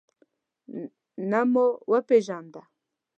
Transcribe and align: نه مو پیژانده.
نه 1.29 1.41
مو 1.51 1.65
پیژانده. 2.07 2.61